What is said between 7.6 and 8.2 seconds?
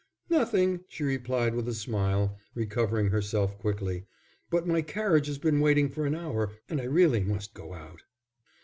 out."